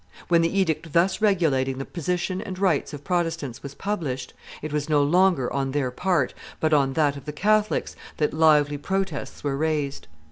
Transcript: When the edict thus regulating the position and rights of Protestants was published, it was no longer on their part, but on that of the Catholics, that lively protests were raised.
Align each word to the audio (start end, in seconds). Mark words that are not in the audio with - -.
When 0.29 0.41
the 0.41 0.49
edict 0.57 0.93
thus 0.93 1.21
regulating 1.21 1.77
the 1.77 1.85
position 1.85 2.41
and 2.41 2.57
rights 2.57 2.91
of 2.91 3.03
Protestants 3.03 3.61
was 3.61 3.75
published, 3.75 4.33
it 4.63 4.73
was 4.73 4.89
no 4.89 5.03
longer 5.03 5.53
on 5.53 5.73
their 5.73 5.91
part, 5.91 6.33
but 6.59 6.73
on 6.73 6.93
that 6.93 7.17
of 7.17 7.25
the 7.25 7.31
Catholics, 7.31 7.95
that 8.17 8.33
lively 8.33 8.79
protests 8.79 9.43
were 9.43 9.55
raised. 9.55 10.07